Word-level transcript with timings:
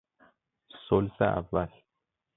ثلث 0.89 1.21
اول 1.21 1.69